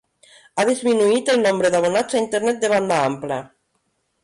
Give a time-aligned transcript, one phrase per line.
[0.55, 3.41] Ha disminuït el nombre d'abonats a Internet de banda ampla.